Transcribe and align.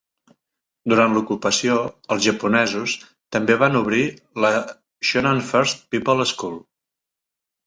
Durant 0.93 1.11
l'ocupació, 1.17 1.75
els 2.15 2.23
japonesos 2.27 2.95
també 3.37 3.59
van 3.65 3.77
obrir 3.81 4.01
la 4.47 4.51
Shonan 5.11 5.45
First 5.53 5.87
People's 5.93 6.35
School. 6.35 6.59